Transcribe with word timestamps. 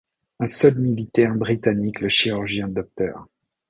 Un 0.39 0.47
seul 0.47 0.79
militaire 0.79 1.35
britannique, 1.35 2.01
le 2.01 2.09
chirurgien 2.09 2.67
Dr. 2.67 3.23